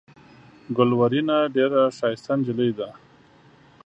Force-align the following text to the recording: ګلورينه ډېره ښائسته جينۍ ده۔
ګلورينه 0.77 1.37
ډېره 1.55 1.81
ښائسته 1.97 2.33
جينۍ 2.45 2.71
ده۔ 2.77 2.89